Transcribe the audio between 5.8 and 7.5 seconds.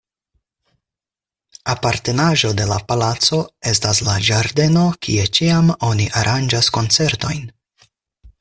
oni aranĝas koncertojn.